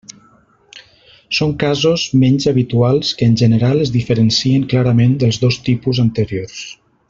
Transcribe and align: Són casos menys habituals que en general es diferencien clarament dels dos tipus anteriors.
Són 1.39 1.51
casos 1.63 2.05
menys 2.23 2.49
habituals 2.53 3.13
que 3.19 3.29
en 3.33 3.37
general 3.43 3.85
es 3.85 3.93
diferencien 3.99 4.67
clarament 4.75 5.15
dels 5.27 5.41
dos 5.45 5.61
tipus 5.69 6.05
anteriors. 6.09 6.67